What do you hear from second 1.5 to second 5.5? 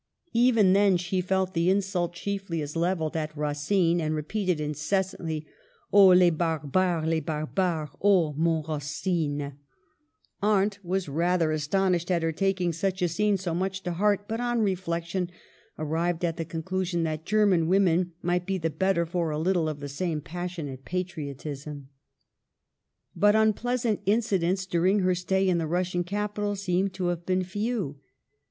the insult chiefly as levelled at Racine, and repeated incessantly,"